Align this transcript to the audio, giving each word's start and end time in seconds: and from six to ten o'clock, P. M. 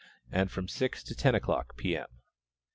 and 0.31 0.49
from 0.49 0.67
six 0.67 1.03
to 1.03 1.13
ten 1.13 1.35
o'clock, 1.35 1.77
P. 1.77 1.95
M. 1.95 2.07